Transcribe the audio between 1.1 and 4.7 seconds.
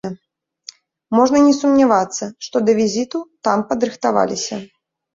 Можна не сумнявацца, што да візіту там падрыхтаваліся.